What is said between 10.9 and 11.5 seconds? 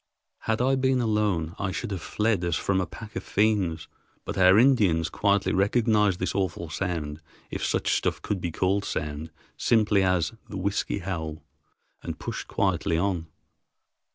howl"